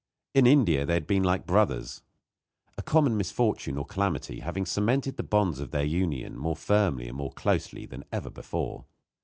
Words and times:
In 0.33 0.47
India 0.47 0.83
they 0.83 0.95
had 0.95 1.05
been 1.05 1.21
like 1.21 1.45
brothers, 1.45 2.01
a 2.75 2.81
common 2.81 3.15
misfortune, 3.17 3.77
or 3.77 3.85
calamity, 3.85 4.39
having 4.39 4.65
cemented 4.65 5.15
the 5.15 5.21
bonds 5.21 5.59
of 5.59 5.69
their 5.69 5.85
union 5.85 6.35
more 6.35 6.55
firmly 6.55 7.07
and 7.07 7.15
more 7.17 7.31
closely 7.33 7.85
than 7.85 8.03
ever 8.11 8.31
before. 8.31 8.85